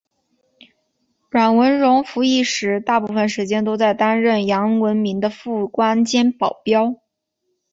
[1.29, 6.95] 阮文戎服役时大部分时间都担任杨文明的副官兼保镖。